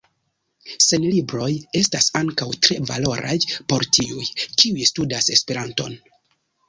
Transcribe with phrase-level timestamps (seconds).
[0.85, 1.49] Sonlibroj
[1.81, 3.37] estas ankaŭ tre valoraj
[3.75, 6.01] por tiuj, kiuj studas Esperanton.